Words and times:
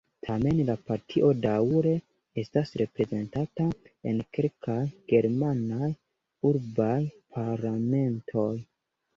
Tamen 0.27 0.59
la 0.67 0.75
partio 0.85 1.27
daŭre 1.41 1.91
estas 2.43 2.71
reprezentata 2.81 3.67
en 4.13 4.23
kelkaj 4.39 4.79
germanaj 5.13 5.91
urbaj 6.53 6.99
parlamentoj. 7.37 8.51